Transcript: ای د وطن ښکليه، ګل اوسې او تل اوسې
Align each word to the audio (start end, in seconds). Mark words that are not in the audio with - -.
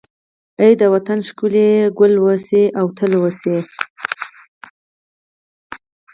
ای 0.61 0.71
د 0.81 0.83
وطن 0.93 1.19
ښکليه، 1.27 1.75
ګل 1.97 2.13
اوسې 2.23 2.63
او 2.79 2.85
تل 2.97 3.11
اوسې 3.21 3.57